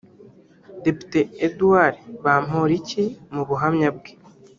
Depite 0.83 1.19
Eduard 1.45 1.95
Bamporiki 2.23 3.03
mu 3.33 3.41
buhamya 3.47 3.89
bwe 3.97 4.11